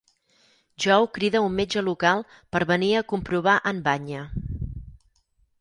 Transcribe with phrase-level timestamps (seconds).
[0.85, 2.25] Joe crida a un metge local
[2.57, 4.27] per venir a comprovar en banya.